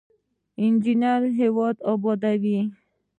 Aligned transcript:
انجینر 0.63 1.21
هیواد 1.39 1.75
ابادوي 1.91 2.59